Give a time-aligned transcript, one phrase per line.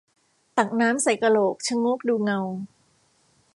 [0.57, 2.39] ตักน้ำใส่กะโหลก ชะโงกดูเงา